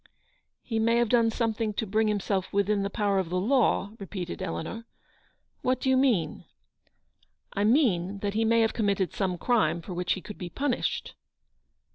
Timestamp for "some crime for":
9.13-9.93